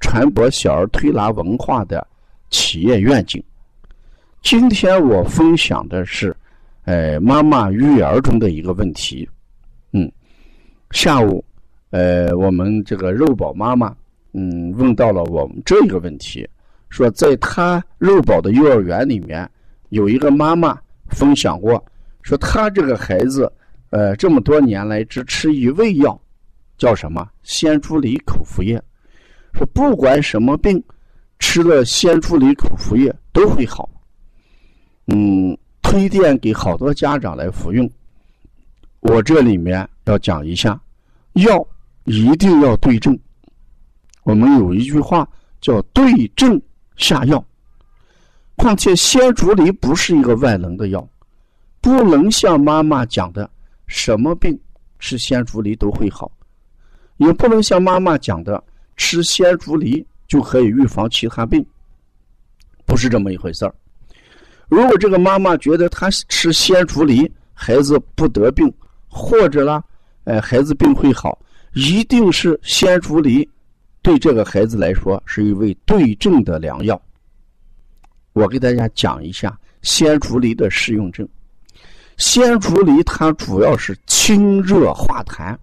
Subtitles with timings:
[0.00, 2.06] 传播小儿推拿文化的
[2.50, 3.42] 企业愿景。
[4.42, 6.34] 今天我分享的是，
[6.84, 9.28] 呃，妈妈育儿中的一个问题。
[9.92, 10.10] 嗯，
[10.92, 11.44] 下午，
[11.90, 13.94] 呃，我们这个肉宝妈妈，
[14.32, 16.48] 嗯，问到了我们这个问题，
[16.88, 19.48] 说在她肉宝的幼儿园里面，
[19.88, 21.84] 有一个妈妈分享过，
[22.22, 23.50] 说她这个孩子，
[23.90, 26.20] 呃，这么多年来只吃一味药，
[26.78, 28.80] 叫什么鲜猪梨口服液。
[29.56, 30.82] 说不管什么病，
[31.38, 33.88] 吃了鲜竹梨口服液都会好。
[35.06, 37.90] 嗯，推荐给好多家长来服用。
[39.00, 40.78] 我这里面要讲一下，
[41.34, 41.66] 药
[42.04, 43.18] 一定要对症。
[44.24, 45.26] 我们有一句话
[45.60, 46.60] 叫“对症
[46.96, 47.42] 下药”。
[48.56, 51.08] 况且鲜竹梨不是一个万能的药，
[51.80, 53.48] 不能像妈妈讲的
[53.86, 54.58] 什么病
[54.98, 56.30] 吃鲜竹梨都会好，
[57.18, 58.62] 也不能像妈妈讲的。
[58.96, 61.64] 吃鲜竹梨就可以预防其他病，
[62.84, 63.74] 不是这么一回事儿。
[64.68, 68.72] 如果这个妈妈觉得她吃鲜竹梨孩子不得病，
[69.06, 69.82] 或者呢，
[70.24, 71.38] 哎，孩子病会好，
[71.74, 73.48] 一定是鲜竹梨
[74.02, 77.00] 对这个孩子来说是一味对症的良药。
[78.32, 81.26] 我给大家讲一下鲜竹梨的适用症。
[82.16, 85.56] 鲜竹梨它主要是清热化痰，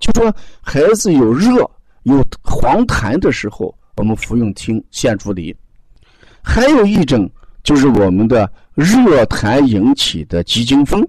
[0.00, 1.70] 就说孩子有热。
[2.04, 5.54] 有黄痰的时候，我们服用清鲜竹梨；
[6.42, 7.30] 还有一种
[7.62, 11.06] 就是我们的热痰引起的急惊风，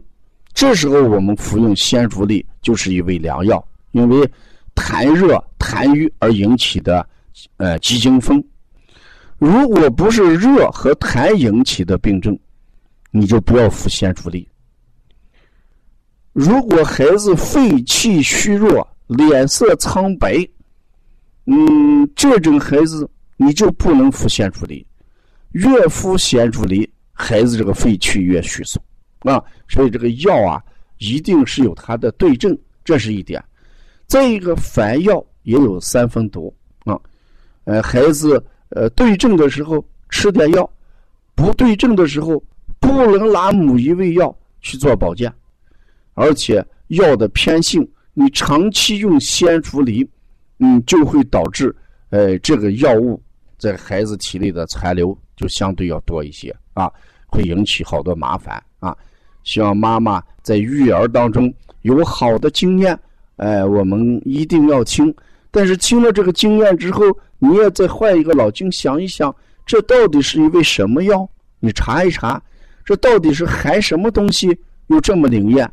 [0.53, 4.29] 这时候我们服用鲜竹沥就是一味良药，因为
[4.73, 7.07] 痰热痰瘀而引起的
[7.57, 8.43] 呃急惊风。
[9.37, 12.37] 如果不是热和痰引起的病症，
[13.11, 14.45] 你就不要服鲜竹沥。
[16.31, 20.37] 如果孩子肺气虚弱、脸色苍白，
[21.45, 23.07] 嗯，这种孩子
[23.37, 24.85] 你就不能服鲜竹梨，
[25.51, 28.81] 越服鲜竹梨，孩子这个肺气越虚松
[29.19, 29.43] 啊。
[29.69, 30.59] 所以这个药啊，
[30.97, 33.43] 一定是有它的对症，这是一点。
[34.07, 36.51] 再一个，凡药也有三分毒
[36.83, 36.99] 啊。
[37.65, 40.67] 呃，孩子呃对症的时候吃点药，
[41.35, 42.43] 不对症的时候
[42.79, 45.31] 不能拿某一味药去做保健，
[46.15, 50.07] 而且药的偏性，你长期用鲜竹梨。
[50.59, 51.75] 嗯，就会导致，
[52.09, 53.21] 呃，这个药物
[53.57, 56.89] 在孩子体内的残留就相对要多一些啊，
[57.27, 58.95] 会引起好多麻烦啊。
[59.43, 62.97] 希望妈妈在育儿当中有好的经验，
[63.35, 65.13] 哎，我们一定要听。
[65.51, 67.03] 但是听了这个经验之后，
[67.37, 69.33] 你也再换一个脑筋想一想，
[69.65, 71.29] 这到底是一味什么药？
[71.59, 72.41] 你查一查，
[72.83, 74.57] 这到底是含什么东西
[74.87, 75.69] 又这么灵验？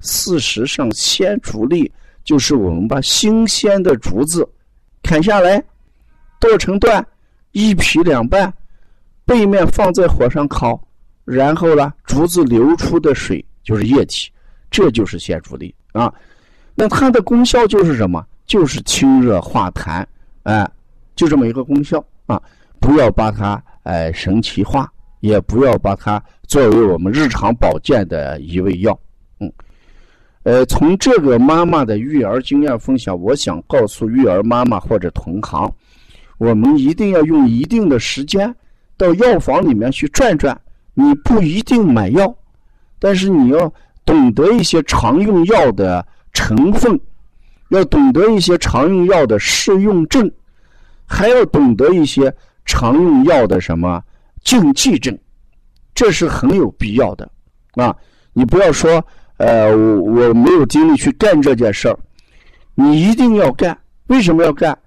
[0.00, 1.90] 事实上，鲜竹粒。
[2.30, 4.48] 就是我们把新鲜的竹子
[5.02, 5.60] 砍下来，
[6.38, 7.04] 剁成段，
[7.50, 8.54] 一劈两半，
[9.24, 10.80] 背面放在火上烤，
[11.24, 14.30] 然后呢，竹子流出的水就是液体，
[14.70, 16.14] 这就是鲜竹梨啊。
[16.76, 18.24] 那它的功效就是什么？
[18.46, 20.06] 就是清热化痰，
[20.44, 20.70] 哎，
[21.16, 22.40] 就这么一个功效啊。
[22.78, 24.88] 不要把它哎神奇化，
[25.18, 28.96] 也不要把它作为我们日常保健的一味药，
[30.42, 35.70] 呃，从这个妈妈的育儿经验分享，我想告诉育儿妈妈或者同行，
[36.38, 38.54] 我们一定要用一定的时间
[38.96, 40.58] 到药房里面去转转。
[40.94, 42.34] 你不一定买药，
[42.98, 43.70] 但是你要
[44.06, 46.98] 懂得一些常用药的成分，
[47.68, 50.30] 要懂得一些常用药的适用症，
[51.04, 52.34] 还要懂得一些
[52.64, 54.02] 常用药的什么
[54.42, 55.16] 禁忌症，
[55.94, 57.30] 这是很有必要的
[57.74, 57.94] 啊！
[58.32, 59.04] 你不要说。
[59.40, 61.98] 呃，我我没有精力去干这件事儿，
[62.74, 63.76] 你一定要干。
[64.08, 64.78] 为什么要干？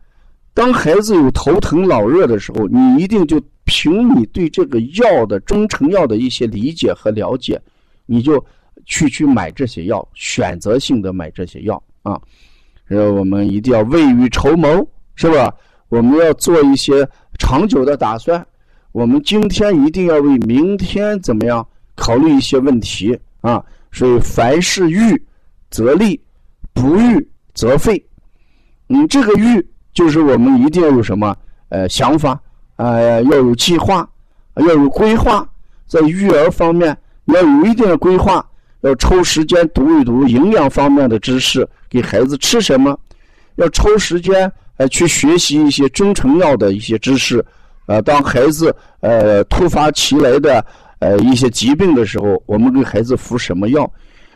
[0.54, 7.60] 当孩子有头疼脑热的时候，你一定就凭你对这个药的中成药的一些理解和了解，
[8.06, 8.46] 你就
[8.86, 12.22] 去去买这些药，选择性的买这些药啊。
[12.90, 15.52] 呃，我们一定要未雨绸缪，是吧？
[15.90, 17.10] 我们要做一些
[17.40, 18.46] 长久的打算。
[18.92, 23.66] 我们今天一定要为明天怎么样考虑一些问题啊？
[23.94, 25.22] 所以凡事预
[25.70, 26.20] 则立，
[26.74, 28.04] 不预则废。
[28.90, 31.34] 嗯，这个预就是我们一定要有什么
[31.70, 32.38] 呃想法，
[32.76, 34.08] 呃要有计划，
[34.56, 35.48] 要有规划。
[35.86, 38.44] 在育儿方面要有一定的规划，
[38.82, 42.98] 要抽时间读一读营养方面的知识，给孩子吃什么，
[43.56, 47.46] 要抽时间呃去学习一些中成药的一些知识。
[47.86, 50.66] 呃，当孩子呃突发奇来的
[51.04, 53.92] 呃一些疾病的时候，我们给孩子服什么药？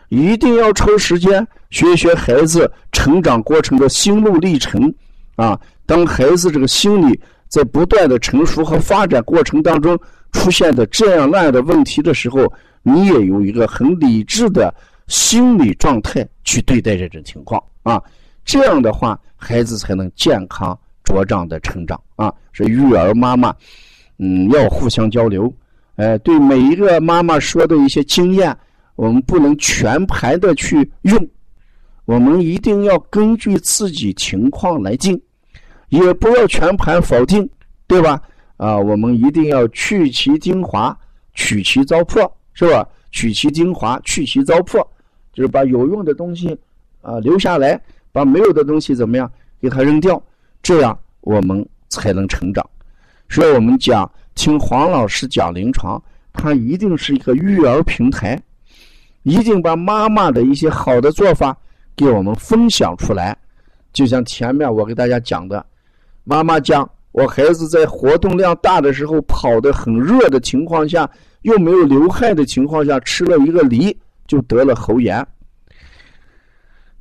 [0.09, 4.93] 一定要抽时间学学孩子成长过程的心路历程
[5.35, 5.59] 啊！
[5.85, 9.97] 当孩子这个心理在不断的成熟和发展过程当中
[10.31, 12.51] 出现的这样那样的问题的时候，
[12.83, 14.73] 你也有一个很理智的
[15.07, 18.01] 心理状态去对待这种情况啊！
[18.43, 20.77] 这样的话，孩子才能健康。
[21.07, 23.55] 茁壮的成长啊，是育儿妈妈，
[24.19, 25.49] 嗯，要互相交流。
[25.97, 28.55] 呃，对每一个妈妈说的一些经验，
[28.95, 31.29] 我们不能全盘的去用，
[32.05, 35.19] 我们一定要根据自己情况来进，
[35.89, 37.47] 也不要全盘否定，
[37.87, 38.21] 对吧？
[38.57, 40.97] 啊，我们一定要去其精华，
[41.33, 42.87] 取其糟粕，是吧？
[43.11, 44.85] 取其精华，去其糟粕，
[45.33, 46.55] 就是把有用的东西
[47.01, 47.79] 啊留下来，
[48.11, 50.21] 把没有的东西怎么样给它扔掉。
[50.61, 52.63] 这样我们才能成长，
[53.29, 56.01] 所以我们讲听黄老师讲临床，
[56.31, 58.39] 他一定是一个育儿平台，
[59.23, 61.57] 一定把妈妈的一些好的做法
[61.95, 63.35] 给我们分享出来。
[63.91, 65.65] 就像前面我给大家讲的，
[66.23, 71.09] 妈妈讲我孩子在活动量大的时候，跑得很热的情况下，
[71.41, 73.97] 又没有流汗的情况下，吃了一个梨
[74.27, 75.25] 就得了喉炎。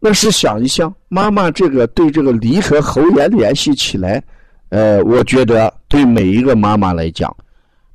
[0.00, 4.22] 那是想一想，妈妈这个对这个梨和喉炎联系起来，
[4.68, 7.34] 呃，我觉得对每一个妈妈来讲，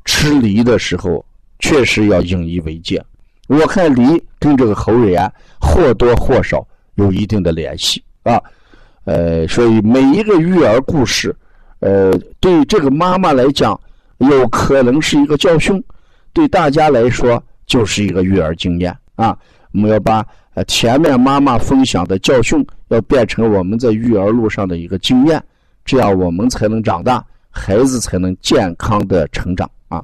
[0.05, 1.23] 吃梨的时候
[1.59, 3.03] 确实要引以为戒。
[3.47, 6.65] 我看梨跟这个喉炎或多或少
[6.95, 8.41] 有一定的联系啊，
[9.03, 11.35] 呃，所以每一个育儿故事，
[11.79, 13.79] 呃，对这个妈妈来讲
[14.17, 15.83] 有可能是一个教训，
[16.33, 19.37] 对大家来说就是一个育儿经验啊。
[19.73, 20.25] 我们要把。
[20.53, 25.41] 呃，前面妈妈分享的教训要变成我们在育儿路上的一个经验，
[25.83, 30.03] 这样我们才能长大，孩子才能健康的成长啊！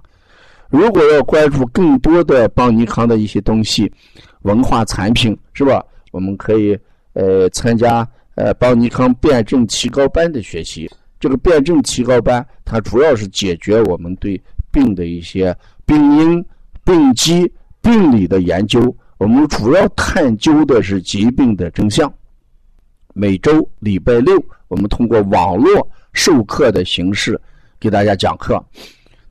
[0.69, 3.91] 如果要关注更多的邦尼康的一些东西，
[4.41, 5.83] 文化产品是吧？
[6.12, 6.77] 我们可以
[7.13, 10.89] 呃参加呃邦尼康辩证提高班的学习。
[11.19, 14.39] 这个辩证提高班，它主要是解决我们对
[14.71, 16.45] 病的一些病因、
[16.83, 17.51] 病机、
[17.81, 18.95] 病理的研究。
[19.18, 22.12] 我们主要探究的是疾病的真相。
[23.13, 27.40] 每周礼拜六，我们通过网络授课的形式
[27.80, 28.64] 给大家讲课。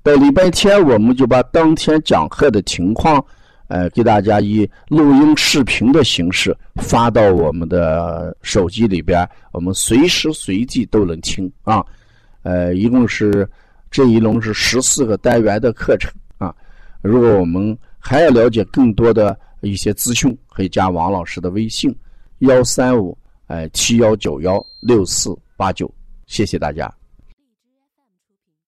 [0.03, 3.25] 到礼拜天，我们就把当天讲课的情况，
[3.69, 11.85] 呃，给大家以录音视频的形式发到我们的手机里边，我们随时随地都能听啊。
[12.43, 13.49] 呃，一共是
[13.91, 16.55] 这一轮是十四个单元的课程啊。
[17.03, 21.93] 如果我们还要了解更多的，一些资讯可以加王老师的微信：
[22.39, 25.93] 幺三五哎七幺九幺六四八九，
[26.27, 26.93] 谢谢大家。